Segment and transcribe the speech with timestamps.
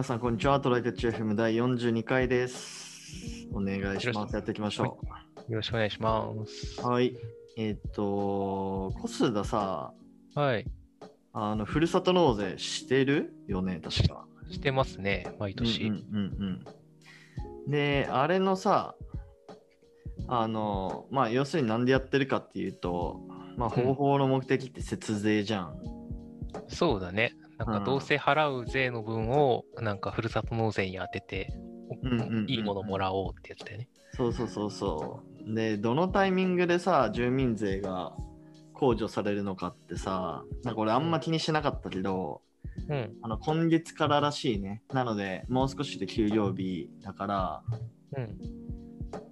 [0.00, 0.58] 皆さん、こんにちは。
[0.60, 3.46] トライキャッチ FM 第42回です。
[3.52, 4.34] お願いします。
[4.34, 4.98] やっていきましょ
[5.46, 6.88] よろしくお願いしますう。。
[6.88, 7.14] はい。
[7.58, 9.92] えーっと、コスダさ、
[10.34, 10.64] はい。
[11.34, 14.24] あの、ふるさと納税してるよね、確か。
[14.50, 15.82] してますね、毎年。
[15.82, 16.64] うんうんうん
[17.66, 17.70] うん。
[17.70, 18.94] で、あれのさ、
[20.28, 23.20] あの、まあ、要するになんでやってるかっていうと、
[23.58, 25.76] まあ、方法の目的って節税じゃん。
[26.68, 27.34] そうだね。
[27.60, 31.52] なんかうんどうせ払う税の分を、なんかふるさと納税に当てて、
[32.46, 33.88] いいものもらおうってやつだよね。
[34.16, 35.54] そうそうそうそう。
[35.54, 38.14] で、どのタイミングでさ、住民税が
[38.72, 42.40] 控除されるのかってさ、なんか俺あんま気にしてなかったけど、
[42.88, 43.12] うん。
[43.20, 44.82] あの今月かららしいね。
[44.90, 47.62] なので、もう少しで給料日だから、
[48.16, 48.38] うん。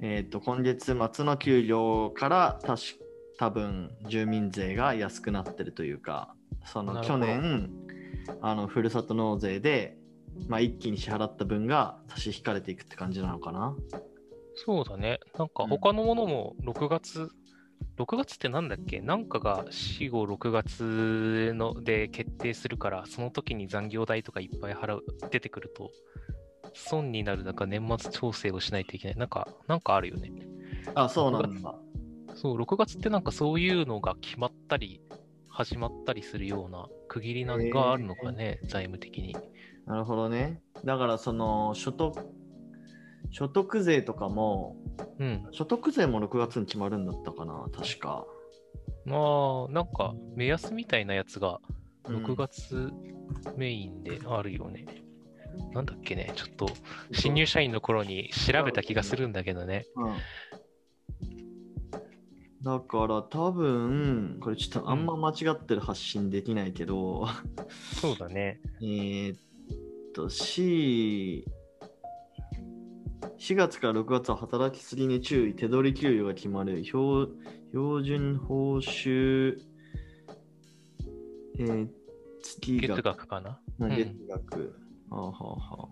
[0.03, 2.83] えっ、と、今月末の給料から確
[3.39, 6.35] 多分住民税が安くなってるというか、
[6.65, 7.71] その去年、
[8.41, 9.97] あのふるさと納税で、
[10.49, 13.75] まあ、一気に支払った分が差し引かれていくって感じなのかな？
[14.55, 15.19] そうだね。
[15.39, 17.29] なんかうん他のものも6月、
[17.97, 19.01] 6月ってなんだっけ？
[19.01, 25.91] なんかが4、5、6月ので決定するから、その時に残業代とかいっぱい払う、出てくると、
[26.75, 29.17] 損になる中年末調整をしないといけない。
[29.17, 30.33] なんか、なんかあるよね。
[30.95, 31.75] あ、そうなんだ。
[32.35, 35.01] そう、6月ってなんかそういうのが決まったり、
[35.49, 39.37] 始まったりするような区切りなんがあるのかね、財務的に。
[39.87, 40.63] なるほどね。
[40.85, 42.19] だからその所得
[43.31, 44.77] 所得税とかも
[45.19, 45.49] うん。
[45.53, 48.25] 所得税も6月に決まるんだったかな確か。
[49.05, 49.17] ま
[49.69, 51.61] あ、なんか目安みたいなやつが
[52.09, 52.91] うん6月
[53.57, 54.87] メインであるよね。
[55.73, 56.69] なんだっけね、ちょっと
[57.13, 59.87] 新入社員の頃に調べた気がするんだけどね。
[59.97, 60.15] うん
[62.63, 67.27] だから多分これちょっとあんま間違ってる発信できないけど、
[68.01, 68.61] そうだね。
[68.83, 69.39] えーっ
[70.15, 71.45] と C
[73.39, 77.29] 4月から6月は働きすぎに注意手取り給与が決まる標
[77.71, 79.57] 標準報酬、
[81.59, 81.89] えー
[82.41, 83.61] 月月額額かな？
[83.81, 84.75] 月額。
[85.11, 85.89] はあはあは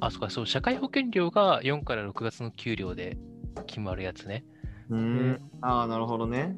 [0.00, 3.18] ああ、そうか、そう、社会保険料が4から6月の給料で
[3.66, 4.44] 決まるやつね。
[4.90, 5.40] うーん。
[5.60, 6.56] ああ、なるほどね。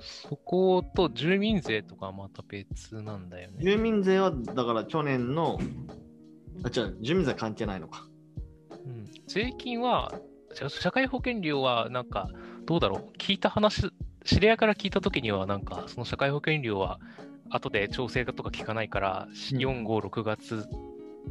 [0.00, 3.62] そこと住民税とかはまた別なんだよね。
[3.62, 5.58] 住民税はだから去年の、
[6.64, 8.06] あ、違う、住民税は関係ないのか。
[8.84, 10.12] うん、税金は、
[10.54, 12.28] 社会保険料はなんか、
[12.66, 13.90] どうだろう、聞いた話、
[14.24, 16.98] 知り合いから聞いたときには、なんか、その社会保険料は、
[17.50, 20.64] 後で調整とか聞かないから、うん4、5、6月、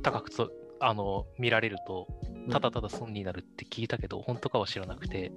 [0.01, 2.07] 高くとあの見られると、
[2.50, 5.31] ただただ損になるって聞いたけど、本当かは知らなくて、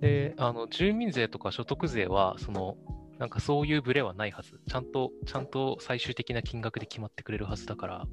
[0.00, 2.76] で、あの住民税とか所得税は、その、
[3.18, 4.60] なんかそういうブレはないはず。
[4.68, 8.06] ちゃんと、ちゃんと最終的な金額で決まってくれるはずだから、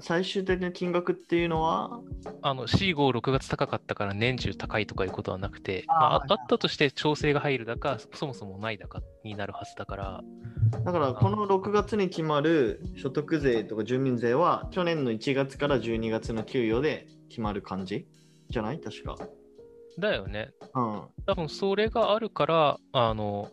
[0.00, 2.00] 最終的な金額っていうのは、
[2.42, 10.20] あの C5、6月高かったから年中高いとかいうことはなくて、あーまあ、あったとして調整が入るだか、そもそもないだかになるはずだから、
[10.84, 18.06] だからこの6月に決まる所得税とか住民税は、去年の1月から12月の給与で決まる感じ？
[18.50, 18.80] じゃない？
[18.80, 19.16] 確か。
[19.98, 20.50] だよね。
[20.74, 21.02] うん。
[21.26, 23.50] 多分それがあるから、あの、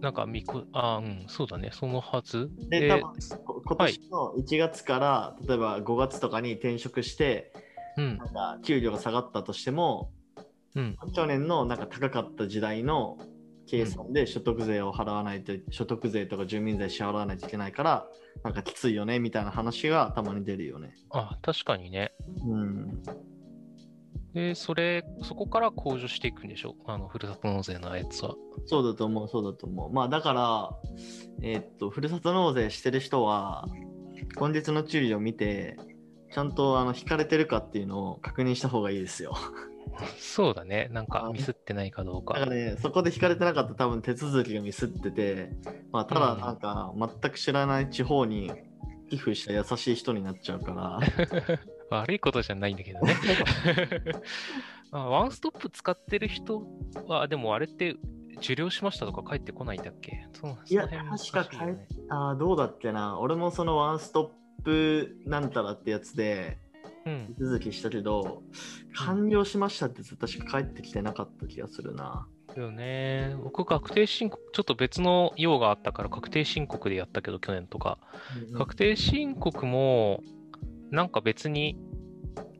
[0.00, 2.50] なんか見こ、あうん、そうだね、そのはず？
[2.68, 3.02] で、で多分
[3.44, 7.52] こ今年の1月から、例えば5月とかに転職して、
[7.96, 10.12] うんな、んか給料が下がったとしても、
[10.74, 13.16] うん、去年のなんか高かった時代の
[13.66, 18.06] 計算で所得税を払わないと、所得税とか住民税支払わないといけないから、
[18.44, 20.94] なんかきついよねみたいな話がたまに出るよね。
[21.10, 22.12] あ、確かにね。
[22.46, 23.02] うん。
[24.36, 26.74] で、それ、そこから控除していくんでしょ？
[26.86, 28.34] あの、ふるさと納税のやつは。
[28.66, 29.90] そうだと思う、そうだと思う。
[29.90, 30.70] まあだから、
[31.42, 33.66] えーっと、ふるさと納税してる人は、
[34.36, 35.78] 今月の注意を見て、
[36.30, 39.34] ちゃんとあの引かれてるかっていうのを確認した方がいいですよ。
[40.20, 40.90] そうだね。
[40.92, 42.34] なんかあミスってないかどうか。
[42.34, 45.48] だからね、そこで引かれてなかったら多分手続きがミスってて、
[45.92, 48.52] まあ、ただうんなんか全く知らない地方に
[49.08, 51.00] 寄付した優しい人になっちゃうから。
[51.90, 53.14] 悪いことじゃないんだけどね。
[54.92, 56.62] あワンストップ使ってる人
[57.06, 57.96] は、でもあれって
[58.38, 60.26] 受領しましたとか返ってこないんだっけ？
[60.32, 63.18] そういや確かよねああ、どうだっけな？
[63.18, 66.58] 俺もそのワンストップなんたらってやつで
[67.04, 67.44] うん手。
[67.44, 68.42] 続きしたけど、
[68.94, 72.26] 完了しましたって確か返ってきてなかった気がするな。
[72.54, 73.36] だよね。
[73.42, 77.98] 僕、確定申告、ちょっと別の用があったから確定申告でやったけど、去年とか。
[78.56, 80.22] 確定申告も、
[80.90, 81.76] なんか別に、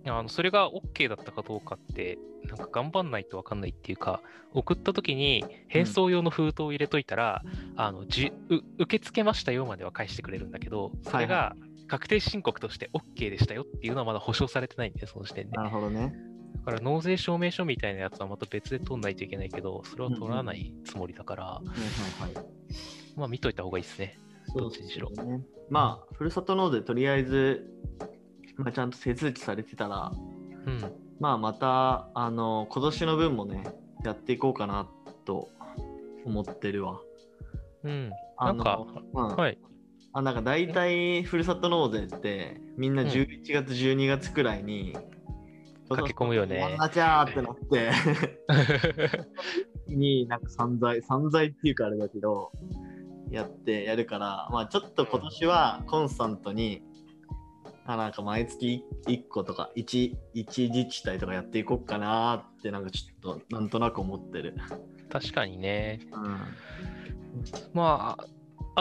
[0.07, 7.43] あのそれが OK だったかどうかって、なんか頑張んないと分かんないっていうか、送った時に返送用の封筒を入れといたら、
[7.77, 11.57] あのじう受け付けましたよまでは返してくれるんだけど、それが
[11.89, 15.57] 確定申告として OK でしたよっていうのはまだ保証されてないんで、その時点で。
[15.57, 16.15] なるほどね。
[16.59, 21.61] だから納税証明書みたいなやつはまた別で取んないといけないけど、それは取らないつもりだから。
[23.17, 24.19] まあ見といた方がいいですね。
[24.47, 25.45] そうどっちにしろですね。
[25.71, 27.69] まあ、ふるさと納税とりあえず、
[28.57, 30.13] まあ、ちゃんと手続きされてたら、
[30.67, 30.93] うん。
[31.21, 33.65] まあ、また、あの、今年の分もね、
[34.05, 34.89] やっていこうかな
[35.25, 35.49] と
[36.25, 37.01] 思ってるわ。
[37.85, 38.11] うん。
[38.39, 39.59] なんか、うんはい。
[40.17, 44.97] あなんか大体ふるさと納税ってみんなうん11月、12月くらいに
[45.91, 47.91] 駆け込むよねこんなちゃーってなって
[49.95, 52.51] になんか散財散財っていうかあれだけど
[53.31, 56.83] やってやるからまあちょっと今年はコンスタントに、
[57.87, 64.57] あなんか毎月1個とか 1, 1自治体とかやっていこうかなーってなんかちょっとなんとなく思ってる。
[65.09, 66.01] 確かにね。
[66.13, 66.41] うん
[67.73, 68.27] まあ、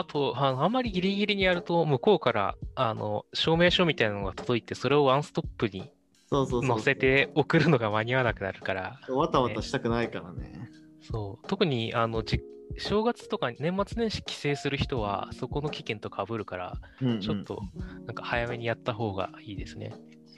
[0.00, 5.90] あと、あのあんまりギリギリにやると、向こうから、あの、証明書みたいなのが届いて、それをワンストップに
[6.30, 10.70] 載せて送るのが間に合わなくなるから、わたわたしたくないからね。
[11.02, 12.40] そう、特に、あの、じ
[12.78, 17.20] 正月とか年末年始帰省する人は、そこの期限とかぶるから、うんうん。
[17.20, 17.60] ちょっと、
[18.06, 19.92] なんか早めにやった方がいいですね。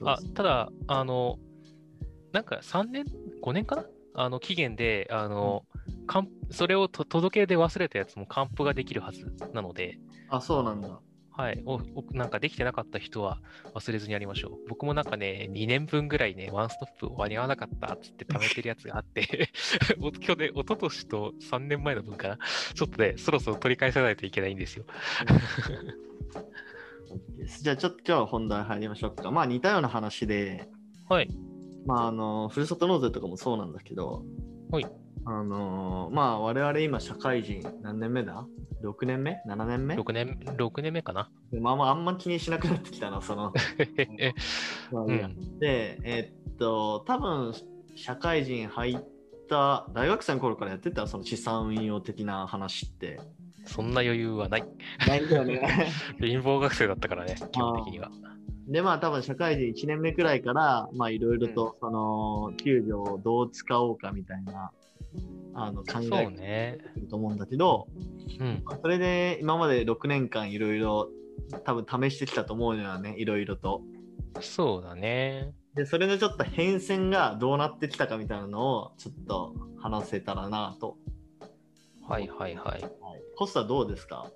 [0.05, 1.39] あ、ただ、あの、
[2.33, 3.05] なんか3年、
[3.43, 3.85] 5年かな？
[4.15, 5.65] あの、期限で、あの、
[6.07, 9.99] 還それをと届け出忘れたやつも還付ができるはずなので、
[10.29, 11.01] あ、そうなんだ。
[11.39, 11.81] はい、おお
[12.15, 13.39] なんかできてなかった人は
[13.73, 14.69] 忘れずにやりましょう。
[14.69, 19.51] 僕もなんかね、2年分ぐらいね、ワンストップ間に合わなかったっつって貯めてるやつがあって、
[20.03, 22.39] お去年、一昨年と3年前の分かな、
[22.75, 24.85] ちょっとね、そろそろ取り返さないといけないんですよ。
[27.63, 29.31] じゃあちょっと今日は本題入りましょうか。
[29.31, 30.69] まあ似たような話で、
[31.09, 31.29] はい。
[31.87, 34.25] まああの、ふるさと納税とかもそうなんだけど、
[34.73, 34.87] はい。
[35.31, 38.47] あのまあ我々今社会人何年目だ
[38.83, 41.31] ?6 年目 ?7 年目？6年、6年目かな。
[41.61, 43.53] まあまああんま気にしなくなってきたな、その。
[43.79, 44.33] え
[44.91, 45.59] まあうん。
[45.59, 47.53] で、えっと、多分
[47.95, 48.99] 社会人入っ
[49.51, 53.21] た、大学生の頃からやってたその資産運用的な話って。
[53.67, 54.65] そんな余裕はない。
[55.07, 55.61] ないんだよね。
[56.21, 58.11] 貧乏学生だったからね、基本的には。
[58.69, 64.71] でまあ多分社会人1年目くらいからまあいろいろとその給料をどう使おうかみたいな
[65.55, 67.89] あの考そうえると思うんだけど、
[68.39, 68.63] うん。
[68.65, 71.11] まあそれで今まで6年間いろいろ
[71.65, 73.83] 多分試してきたと思うのよねいろいろと。
[74.41, 75.53] そうだね。
[75.75, 80.97] でそれのちょっと変遷がどうなってきたかみたいなのをちょっと話せたらなと。
[82.09, 82.81] はいはいはい。
[82.83, 82.91] はい、
[83.37, 84.31] コスタどうですか？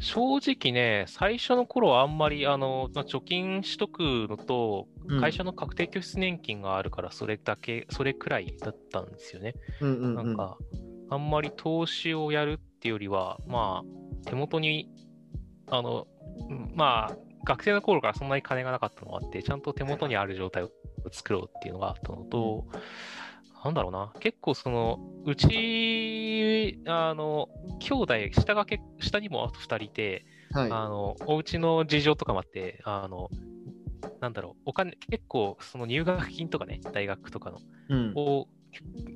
[0.00, 4.86] 正直ね、最初の頃はあんまり、あの、まあ貯金しとくのと、
[5.20, 9.54] 会社の確定拠出年金があるから、それだけ、それくらいだったんですよね。
[9.80, 10.14] うんうんうん。
[10.14, 10.56] なんか、
[11.10, 14.88] あんまり投資をやるっていうよりは、まあ、手元に、
[15.68, 16.06] あの、
[16.48, 20.70] うんまあ、学生の頃からそんなに金がなかったのがあって、ちゃんと手元にある状態を
[21.10, 22.66] 作ろうっていうのがあったのと、
[23.64, 25.48] なんだろうな、結構その、うち、
[26.86, 27.48] あの、
[27.80, 33.28] 兄弟、下がけ、下にもあと2人いて、はいあの、お家の事情とかもあって、あの、
[34.20, 37.58] なんだろう、お金、結構、その入学金とかね、大学とかの、
[37.88, 38.48] うんを、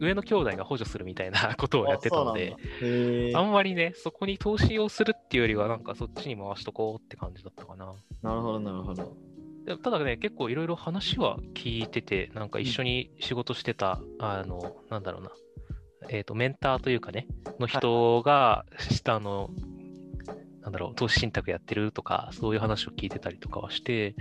[0.00, 2.56] 上の兄弟が補助するみたいな ことをやってたので、
[3.34, 7.94] ああんまりね、そこに投資をするっていうよりは、なんかそっちに回しとこうって感じだったかな。
[8.22, 9.16] なるほどなるほど。
[9.64, 15.30] でただね、結構いろいろ話は聞いてて、なんか一緒に仕事してた、あの、なんだろうな、
[16.08, 17.26] えっ、と、メンターというかね、
[17.58, 19.50] の人が、したあの、
[20.62, 24.14] なんだろう、投資信託やってるとか、そういう話を聞いてたりとかはして、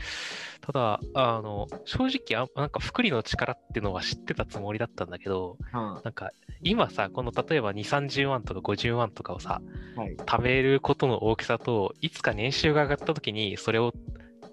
[0.61, 6.31] ただ、あの、正直あ、なんか福利の力っていうのは知ってたつもりだったんだけど、うんなんか、
[6.63, 9.61] 今さ、この例えば2、30万とか50万とかをさ、
[9.95, 10.15] はい。
[10.15, 13.93] 貯めることの大きさと、いつか年収が上がった時に、それを、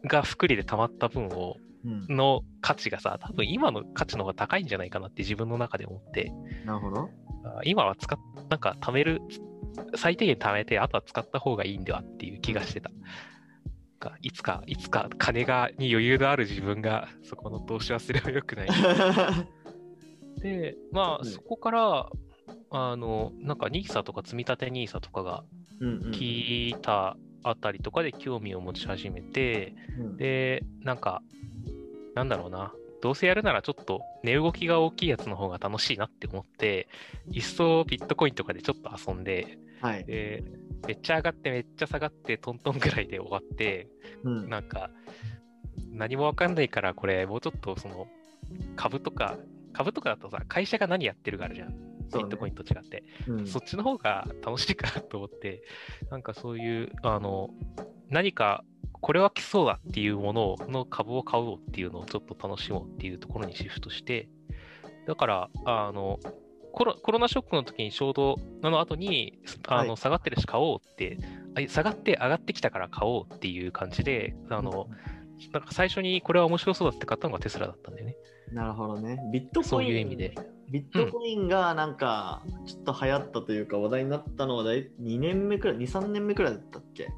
[0.05, 6.33] が福利で貯まった分を、うん、の価値がさ、多分今の価値の方が高いんじゃないかなって自分の中で思って、
[6.65, 7.11] なるほど。
[7.45, 8.19] あ今は使っ、
[8.51, 9.21] なんか貯める、
[9.97, 12.91] 最低限貯めて、あとは使った方がいいんではっていう気がしてた。
[14.01, 18.69] がいつか、いつか金が、に余裕のある自分が、そこの投資はすればよくない。
[20.41, 22.11] で、まあ、うんそこから、
[22.71, 25.45] あの、なんか NISA とか積み立て NISA とかが
[25.81, 31.23] うんうん聞いたあたりとかで興味を持ち始めて、うんで、なんか、
[32.19, 36.89] なんだろうな、どうせやるならちょっと値動きが大きいやつの方が楽しいなって思って、
[37.31, 40.05] 一層ビットコインとかでちょっと遊んで、はい。
[40.05, 40.43] で、
[40.89, 43.87] めっちゃ上がってめっちゃ下がってトントンぐらいで終わって、
[44.25, 44.91] うんなんか、
[45.93, 48.09] 何もわかんないから、これ、もうちょっとその、
[48.75, 49.39] 株とか、
[49.73, 51.69] 株とかだとさ、会社が何やってるかあるじゃん。
[51.69, 53.05] ビットコインと違って。
[53.29, 55.63] うんそっちの方が楽しいかなと思って、
[56.11, 57.51] なんかそういう、あの、
[58.11, 58.65] 何か
[59.01, 64.29] これは来そうだっていうものの株を買おうっていうのをちょっと楽しもうっていうところにシフトして、
[65.07, 66.19] だから、あの、
[66.73, 71.19] コロコロナショックの時にちょうど、あの後に、あの、はい下がってるし買おうって、
[71.57, 74.89] あ下がって上がってきたから買おうっていう感じで、あの、
[75.53, 78.17] なんか最初にこれは面白そうだって買ったのがテスラだったんだよね。
[78.53, 79.19] なるほどね。
[79.33, 80.35] ビットコインそういう意味で。
[80.71, 87.09] ビットコインがなんかちょっと流行ったというか話題になったのはだい2年目くらい、2、3年目くらいだったっけ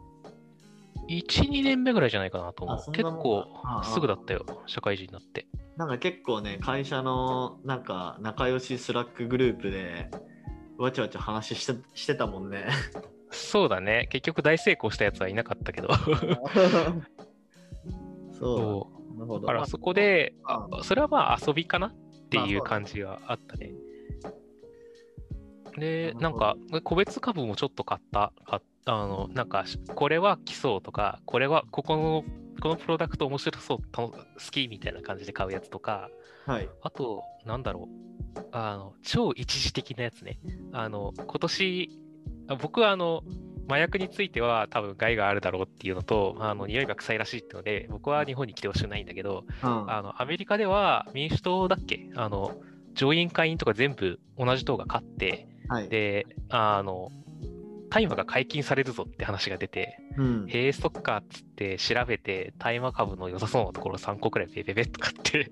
[1.11, 2.93] 1、2年目ぐらいじゃないかなと思う。
[2.93, 3.47] 結構
[3.83, 5.49] すぐだったよ、社会人になって。
[5.77, 10.09] なんか結構ね、会社のなんか仲良しスラックグループで
[10.79, 12.69] わちゃわちゃ話してしてたもんね。
[13.31, 14.09] そうだね。
[14.11, 15.89] 結局大成功したやつはいなかったけど。
[18.33, 19.17] そうそだ。
[19.17, 19.39] なるほど。
[19.39, 20.35] うだからそこで、
[20.83, 21.93] それはまあ遊びかなっ
[22.31, 23.73] ていう感じはあったね。
[25.77, 28.33] で、なんか、個別株もちょっと買った。
[28.45, 32.25] 買っあの、なんか、これは来そうとか、これはここの、
[32.61, 34.13] このプロダクト面白そう、好
[34.51, 36.11] きみたいな感じで買うやつとか、
[36.47, 36.69] はい。
[36.83, 37.89] あと、なんだろ
[38.37, 38.41] う。
[38.53, 40.39] あの、超一時的なやつね。
[40.73, 41.91] あの、今年、
[42.49, 43.23] あ僕はあの、
[43.69, 49.91] 麻薬については多分害があるだろうっていうのと、あの、匂いが臭いらしいっていうので、僕は日本に来てほしくないんだけど、うん。
[49.91, 52.11] あの、アメリカでは民主党だっけ？
[52.17, 52.61] あの、
[52.95, 55.89] 上院下院とか全部同じ党が勝って、はい。
[55.89, 57.11] で、あの、
[57.91, 60.47] 大麻が解禁されるぞって話が出て、うん。
[60.49, 65.51] へえ、そっかっつって調べて、大麻株の良さそうなところ3個くらいペペペッと買って、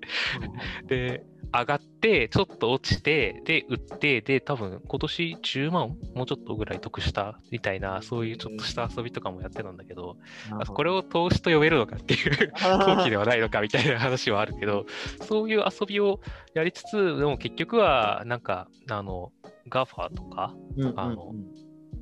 [0.87, 10.17] で、上がって、ちょっと落ちて、で、売って、で、多分今年10万もうちょっとぐらい得したみたいな、そういうちょっとした遊びとかもやってたんだけど、
[10.65, 10.73] ど。
[10.73, 14.85] これを投資と呼べるのかっていう 投機ではないのかみたいな話はあるけど、
[15.21, 16.21] そういう遊びを
[16.53, 19.31] やりつつ、でも結局は、なんか、あの、
[19.69, 20.99] GAFA とか、うん。
[20.99, 21.33] あの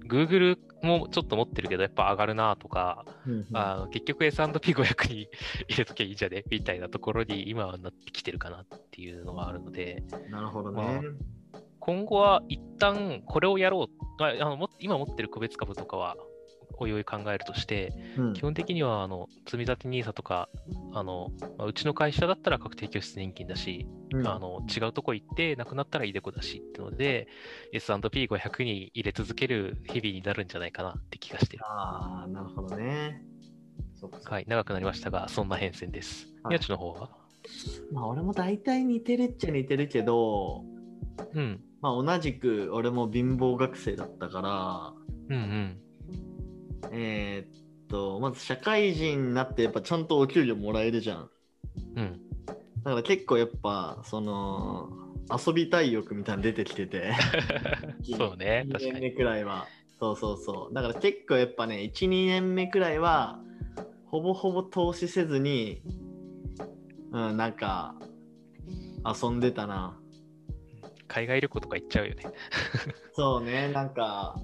[0.07, 3.57] Google もちょっと持ってるけど、やっぱ上がるなとか、うんうん。
[3.57, 5.27] あの結局 S&P500 に
[5.69, 11.01] 入れときゃいいんじゃねみたいなところに今はなってきてるかなっていうのはあるので、なるほどまね。
[11.79, 16.17] 今後は一旦これをやろう、ああのも今持ってる個別株とかは
[16.79, 20.49] おいおい考えるとして、うん基本的にはあの積立 NISA とか、
[20.93, 27.27] あのまあうちの会社だったら確定拠出年金だし、うんあの違うとこ行ってなくなったらイデコだしってので、
[27.73, 31.63] S&P500 に入れ続ける日々になるんじゃないかなって気がしてる。
[31.65, 33.23] ああ、なるほどね。
[34.25, 36.27] はい、長くなりましたが、そんな変遷です。
[36.43, 37.09] はい宮地の方は？
[37.91, 40.63] まあ俺も大体似てるっちゃ似てるけど、
[41.33, 41.61] うん。
[41.81, 44.93] まあ同じく俺も貧乏学生だったか
[45.29, 45.79] ら、うんうん。
[46.91, 51.29] えーっと、まず社会人になってやっぱちゃんとお給料もらえるじゃん。
[51.95, 52.21] うん。
[52.83, 54.89] だから結構やっぱ、その、
[55.29, 57.13] 遊びたい欲みたいなの出てきてて。
[58.17, 59.11] そうね、2年目。
[59.11, 59.67] くらいは。
[59.99, 60.73] そうそうそう。
[60.73, 63.39] だから結構やっぱね、1、2年目くらいは、
[64.05, 65.81] ほぼほぼ投資せずに、
[67.11, 67.95] うん、なんか、
[69.05, 69.97] 遊んでたな。
[71.07, 72.23] 海外旅行とか行っちゃうよね。
[73.13, 74.35] そうね、なんか、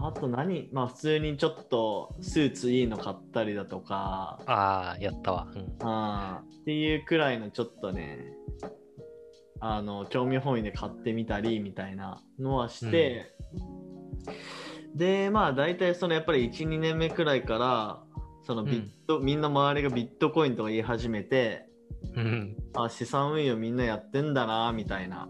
[0.00, 5.48] あと何まあ普通にちょっとスーツいいの買ったりだとか、ああ、やったわ。
[5.54, 5.76] うん。
[5.80, 8.32] あーっていうくらいのちょっとね、
[9.60, 13.34] あの、興味本位で買ってみたりみたいなのはして、
[14.94, 18.02] で、まあ大体そのやっぱり1、2年目くらいから、
[18.44, 21.68] そのビット、みんな周りがビットコインとか言い始めて、
[22.14, 22.56] うん。
[22.74, 25.28] あ、資産運用みんなやってんだな、みたいな。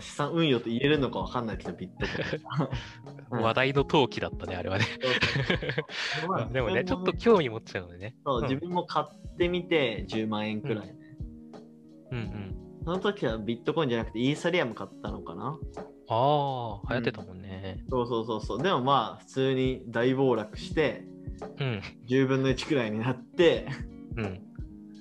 [0.00, 3.38] 資産運用と言えるのかわかんないけど、ビットコイン。
[3.38, 4.84] う ん話題の陶器だったね、あれはね。
[6.28, 8.14] まあでもね、ちょっと日興味持っちゃうのでね。
[8.24, 10.94] そう、うん自分も買ってみて10万円くらいね。
[12.10, 12.56] うんうん。
[12.84, 15.56] その時はビットコインじゃなくてイーサリアム買ったのかな
[16.08, 17.84] ああ、流行ってたもんね。
[17.88, 18.62] そうそうそうそう。
[18.62, 21.04] でもまあ普通に大暴落して
[21.58, 21.82] うん。
[22.08, 23.66] 10分の1くらいになって、
[24.16, 24.40] うん。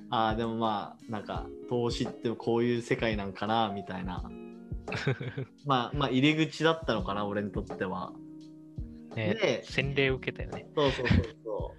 [0.10, 4.24] ああ、でもまあなんか投資ってこういう世界なんかなみたいな。
[5.66, 8.14] まあまあ入り口だったのかな、俺にとっては。
[9.16, 10.68] ねで、洗礼を受けたよね。
[10.76, 11.76] そうそうそうそ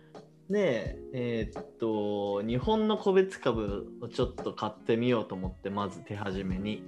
[0.48, 0.52] う。
[0.52, 6.82] で、えーっと、日本の個別株をちょっと買ってみようと思って、まず手始めに。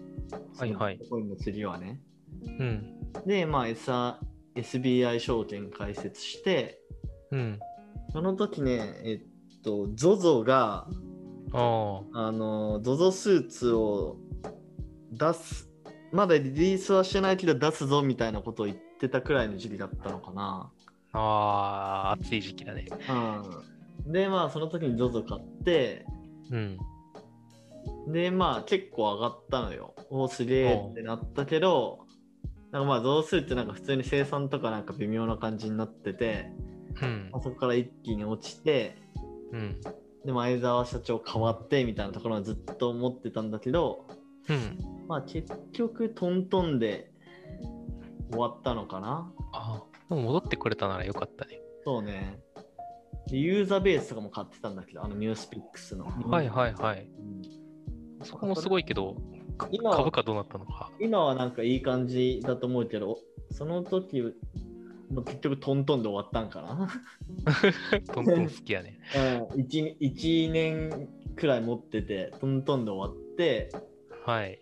[0.58, 2.00] はいはいコインの次はね。
[2.42, 3.00] うん。
[3.26, 6.78] で、まあ、SBI 証券開設して、
[7.30, 7.58] うん。
[8.12, 10.86] その時ね、えっと、ZOZO が、
[11.52, 14.18] ああの、ZOZO スーツを
[15.12, 15.70] 出す、
[16.14, 20.70] まだリリースはしてないけど出すぞみたいなことを言ってたくらいの時期だったのかな。
[21.12, 21.18] あ。
[21.18, 21.20] あ
[22.10, 22.86] あ、暑い時期だね。
[24.06, 24.12] うん。
[24.12, 26.06] で、まあ、その時に ZOZO 買って、
[26.52, 26.78] うん。
[28.12, 29.94] で、まあ、結構上がったのよ。
[30.08, 32.06] おーすげえってなったけど、
[32.70, 36.50] なんかまあ、増数ってなんか普通に生産とかなんか微妙な感じになってて、
[37.02, 38.96] うんまあ、そこから一気に落ちて、
[39.52, 39.80] うん
[40.24, 44.06] でも相沢社長変わってみたいなところはずっと思ってたんだけど、
[44.48, 47.12] うんまあ結局トントンで
[48.30, 49.32] 終わったのかな。
[49.52, 51.60] あでも戻ってくれたならよかったね。
[51.84, 52.40] そうね。
[53.28, 56.06] でユーザーベースとかも買ってたんだけど、あのニュースピックスの。
[56.06, 57.08] はいはいはい。
[58.20, 58.24] うん。
[58.24, 59.16] そこもすごいけど
[59.56, 60.90] か今は株価どうなったのか。
[61.00, 63.18] 今はなんかいい感じだと思うけど、
[63.50, 64.22] その時
[65.26, 66.88] 結局トントンで終わったんかな。
[68.12, 68.98] トントン好きやね。
[69.54, 73.70] うん、1, 1年くらい持ってて、トントンで終わって、
[74.24, 74.58] はい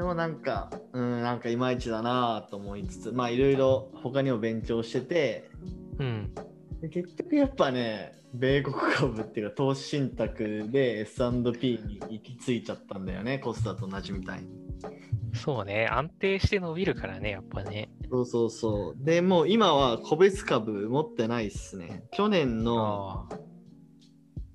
[0.00, 5.50] でもなんか、うん、なんかいまいちだなと思いつつ、まあいろいろ他にも勉強してて、
[5.98, 6.34] うん
[6.80, 14.48] で結局やっぱね、米国株っていうか投資信託で S&P に行き着いちゃったんだよね、コスタと同じみたいに。
[15.34, 19.04] そうね安定して伸びるからねやっぱねそうそうそう。
[19.04, 22.04] でもう今は個別株持ってないっすね。
[22.12, 23.28] 去年の、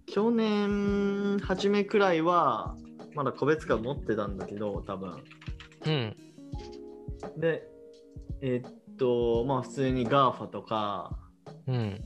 [0.08, 2.76] 去年初めくらいは
[3.16, 5.24] まだ個別株持ってたんだけど、多分。
[5.86, 6.16] うん。
[7.38, 7.68] で、
[8.42, 11.18] えーっと、まあ普通に GAFA とか、
[11.68, 12.00] うん。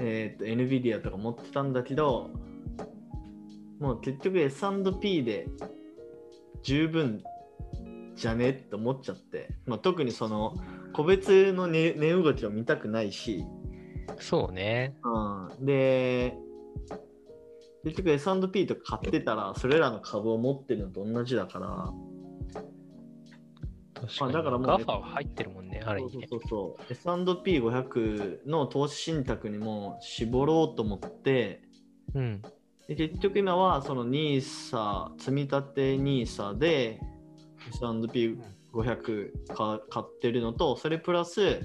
[0.00, 2.30] えーっと NVIDIA とか持ってたんだけど、
[3.78, 5.46] もう結局 S&P で
[6.62, 7.22] 十分
[8.16, 10.54] じゃねって思っちゃって、まあ、特にその
[10.92, 13.44] 個別の値、値動きを見たくないし、
[14.20, 14.96] そうね。
[15.04, 16.36] うん、で、
[17.84, 21.92] 結局 S&P とか買ってたら、それらの株を持ってるのと同じだから、
[23.94, 24.32] 確かに。
[24.32, 26.26] だからもうガファは入ってるもんねある意味ね。
[26.28, 26.92] そうそうそうそう。
[26.92, 31.62] S&P500 の投資信託にも絞ろうと思って、
[32.14, 32.42] うん。
[32.88, 37.00] で結局今はその NISA、積み立て NISA で
[37.68, 41.60] S&P500 か買ってるのと、それプラス、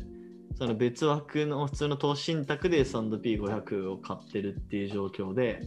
[0.56, 5.62] その別枠の普通の投資信託で S&P500 を買ってるっていう状況で、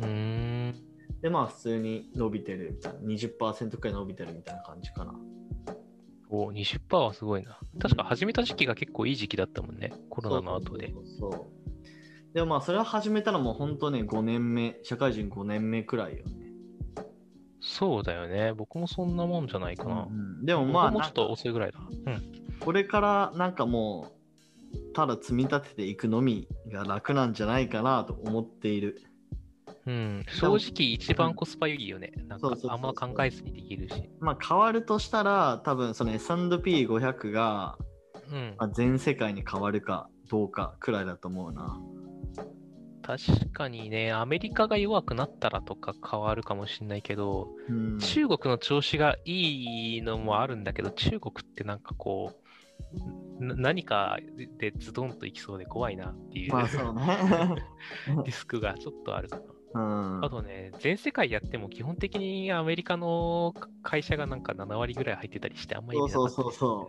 [0.00, 0.74] うーん。
[1.22, 5.14] で、まあ普通に伸びてるみたいな、20%くらい伸びてるみたいな感じかな。
[6.30, 7.58] お20%はすごいな。
[7.80, 9.92] 確か始めた時期が結構いい時期だったもんね。
[10.08, 10.94] コロナの後で。
[11.18, 16.32] そうでもまあそれを始めたのも本当ね5年目、社会人5年目くらいよね。
[17.60, 18.52] そうだよね。
[18.52, 22.22] 僕もそんなもんじゃないかな、うんでもまあ僕もちょっと遅いぐらいだうん。
[22.60, 24.12] これからなんかも
[24.72, 29.02] うただ積み立てていくのみが楽なんじゃないかなと思っている。
[29.90, 32.12] うん、正直一番コスパいいよね。
[32.28, 34.08] なんかあんま考えずにできるし。
[34.20, 37.76] まあ変わるとしたら多分その S&P500 が
[38.30, 41.80] うんまあ全世界に変わるかどうかくらいだと思うな。
[43.02, 52.38] 確かにね、アメリカが弱くなったらとか変わるかもしれないけど、うん、中国の調子がいいのもあるんだけど、中国ってなんかこ
[53.40, 54.18] う、な何か
[54.58, 57.56] でズドンといきそうで怖いなっていう、まあそうね。
[58.24, 59.42] リスクがちょっとあるかな。
[59.72, 66.88] うんあとね、全世界やっても基本的にアメリカの会社がなんか7割ぐらい入ってたりして、あんまり意味なかったそうそ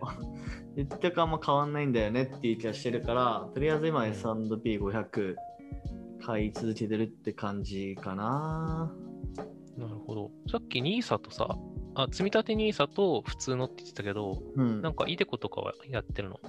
[0.74, 0.76] う。
[0.76, 5.36] 結局あんま変わんないんだよねっていう気がしてるから、とりあえず今 S&P500
[6.24, 8.92] 買い続けてるって感じかな。
[9.76, 10.30] なるほど。
[10.50, 11.56] さっき NISA とさ、
[11.94, 14.90] あ、積み立て NISA と普通のって言ってたけど、うんな。
[14.90, 16.40] んかイデコとかはやってるの？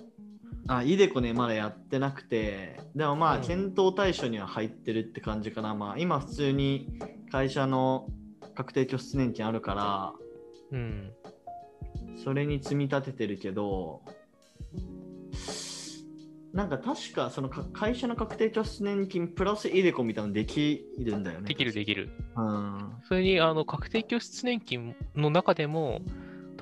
[0.67, 5.75] あ、イデコね、まだやってなくて、でもまあ、うん検討対象には入ってるって感じかな。
[5.75, 6.99] まあ、今普通に
[7.31, 8.07] 会社の
[8.55, 10.13] 確定拠出年金あるから、
[10.71, 11.11] うん。
[12.23, 14.01] それに積み立ててるけど、
[16.53, 21.47] なんか確かそのか会社の確定拠出年金プラスイデコみたいなのできるんだよね。
[21.47, 22.11] できるできる。
[22.35, 22.93] うん。
[23.07, 26.01] それに、あの、確定拠出年金の中でも、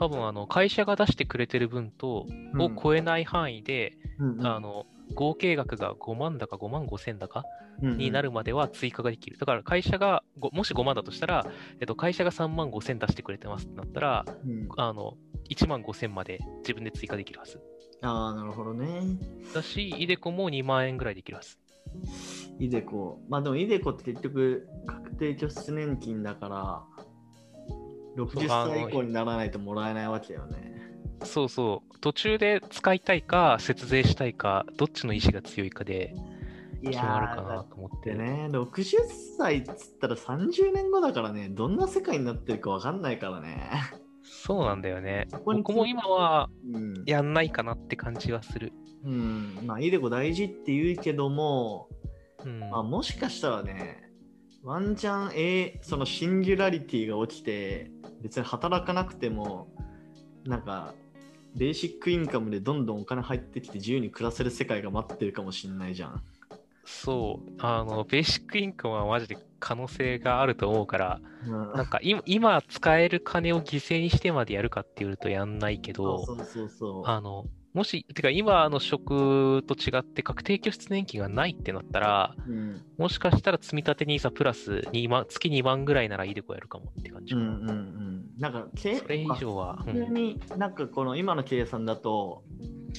[0.01, 2.25] 多分、あの、会社が出してくれてる分と、
[2.57, 7.43] を超えない範囲で、うんうんあの、合計額が5万だか5万5千だか
[7.81, 9.37] になるまでは追加ができる。
[9.37, 11.45] だから会社が、ごもし5万だとしたら、
[11.79, 15.17] えっと、会社が3万5千出してくれてますってなったら、うんあの、
[15.51, 17.61] 1万5千まで自分で追加できるはず。
[18.01, 19.01] ああ、なるほどね。
[19.53, 21.59] だし、イデコも2万円ぐらいできるはず。
[22.57, 23.21] イデコ。
[23.29, 27.00] まあでもイデコって結局確定拠出年金だから、
[28.17, 30.71] 60そうあの歳以降にならないともらえないわけよね。
[31.23, 31.99] そうそう。
[31.99, 36.13] 途中で使いたいか、節税したいか、どっちの意志が強いかで
[36.81, 38.13] い決まるかだなと思って。
[38.13, 38.97] ね、60
[39.37, 43.69] 歳っつったら30年後だからね、どんな世界になってるかわかんないからね。
[44.23, 45.27] そうなんだよね。
[45.45, 47.03] こに僕も今はうん。
[47.05, 48.73] やんないかなって感じはする。
[49.03, 49.59] うん。
[49.63, 51.87] まあ、イデコ大事って言うけども、
[52.43, 52.59] うん。
[52.59, 54.11] まあ、もしかしたらね、
[54.63, 59.67] ワンチャン、えーそのシンギュラリティが起きて、別に働かなくても、
[60.45, 60.93] なんか、
[61.55, 66.23] ベーシックインカムでどんどんお金入ってきて自由に暮らせる世界が待ってるかもしんないじゃん。
[66.85, 77.07] そう、あの、ベーシックインカムはマジで可能性があると思うから、うんなんか今今使える金を犠牲にしてまでやるかって言うとやんないけど、そうそうそう。
[77.07, 87.45] あの、もし、てか今の職と違って確定拠出年金がないってなったら、うんもしかしたら積み立て NISA プラス2万、月2万ぐらいならいいでこやるかもって感じかな。
[87.47, 88.25] うんうんうん。
[88.37, 90.13] なんか、けそれ以上は、う普通ん。
[90.13, 92.43] になんかこの今の計算だと、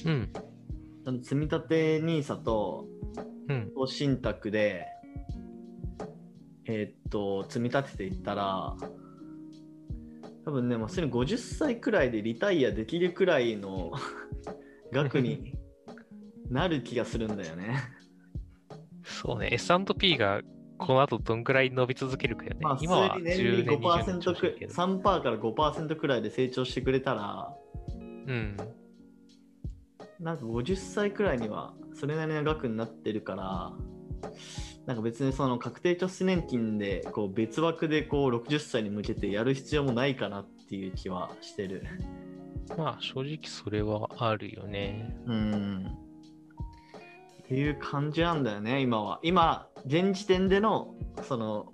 [0.05, 1.23] うん。
[1.23, 2.87] 積み立て NISA と
[3.47, 3.71] うん。
[3.75, 4.87] 投資信託で、
[6.65, 8.75] えーっと、積み立てていったら、
[10.45, 13.93] 多分ね、もうすでに50歳くらいでリタイアできるくらいの
[14.93, 15.53] 額に
[16.49, 17.75] なる気がするんだよね。
[19.03, 20.41] そうね、S&P が
[20.77, 22.57] この後どんぐらい伸び続けるかよね。
[22.61, 24.73] まあ、普今は通に年10利年、20年5%く調子いいけど。
[24.73, 27.53] 3%から5%くらいで成長してくれたら、
[27.95, 27.99] う
[28.33, 28.57] ん。
[30.19, 33.73] なんか50歳くらいにはそれなりの額になってるから、
[34.85, 41.83] なんか別にその確定拠出年金でこう別枠でこう60歳に向けてやる必要もないかなっていう気はしてる。
[42.77, 45.15] まあ正直それはあるよね。
[45.25, 45.97] うん。
[47.43, 49.19] っていう感じなんだよね、今は。
[49.21, 51.71] 今、現時点での、その、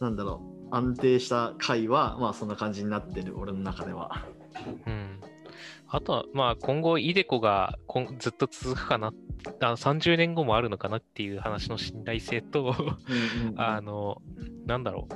[0.00, 4.26] なんだろう、安定した回は、まあそんな感じになってる、俺の中では。
[4.86, 5.20] うん。
[5.88, 9.12] あとは、まあ今後、イデコがこんずっと続くかな、
[9.60, 14.20] あの30年後もあるのかなっていう話の信頼性と、うんうんうん あの、
[14.66, 15.14] なんだろう。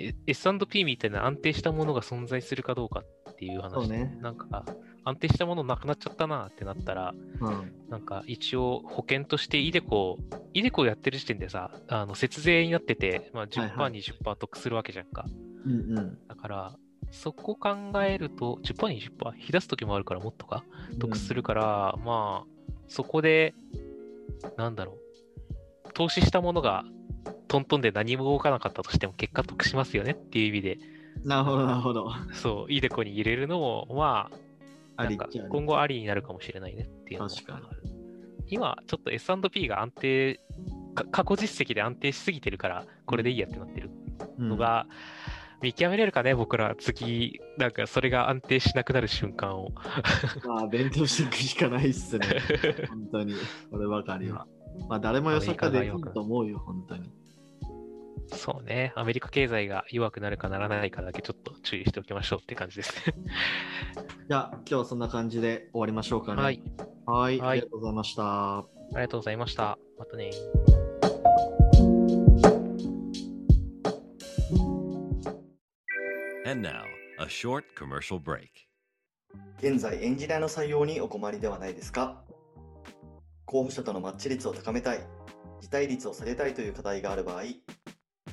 [0.00, 3.72] え S&P みたいな安定したものが存在するかどうかっていう話。
[3.72, 4.64] そうねなんか、
[5.04, 10.18] 安定したものなくなっちゃったなってなったら、うんなんか一応保険としてイデコ、
[10.52, 15.26] イデコやってる時点でさ、あの節税になってて、まあ、10%、はいはい20%得するわけじゃんか。
[15.66, 16.76] うんうんだから、
[17.10, 20.64] そこ考えると、10%、20%、引き出す時もあるからもっとか、
[20.98, 23.54] 得するから、まあ、そこで、
[24.56, 24.98] なんだろ
[25.88, 26.84] う、投資したものが
[27.48, 30.78] トントンで何も動かなかったとしても結果得しますよねっていう意味で、
[31.24, 32.10] なるほど、なるほど。
[32.32, 34.30] そう、イデコに入れるのも、ま
[34.96, 35.18] あ、あり
[35.50, 37.80] 今後ありになるかもしれないねっていうのも確かにある
[38.48, 40.40] 今、ちょっと S&P が安定、
[40.94, 43.90] か過去実績で安定しすぎてるから、これでいいやってなってる
[44.38, 44.86] うんのが、
[45.62, 49.70] 見極めれるかね、僕ら次、なんかそれが安定しなくなる瞬間を。
[50.46, 52.26] まあ、勉強していくしかないっすね。
[52.90, 53.34] 本当に。
[53.70, 54.46] こればかりは。
[54.88, 57.10] まあ、誰も予測できると思うよ、本当に。
[58.28, 63.14] そうね、アメリカ経済が弱くなるかならないかだけちょっと注意しておきましょうって感じですね。
[64.28, 66.42] じゃあ、今日はそんな感じで終わりましょうかね。
[66.42, 66.62] はい。
[67.06, 67.38] はい。
[67.38, 68.58] はいありがとうございました。
[68.58, 69.78] ありがとうございました。
[69.98, 70.30] またね。
[76.46, 76.84] And now,
[77.18, 78.48] a short commercial break.
[79.58, 82.22] 現在、エンジニアの採用にお困りではないですか？
[83.46, 85.00] 候補者とのマッチ率を高めたい、
[85.60, 87.42] 辞退率を下げたいという課題がある場合、